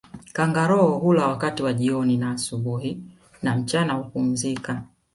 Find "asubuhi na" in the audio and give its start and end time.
2.31-3.57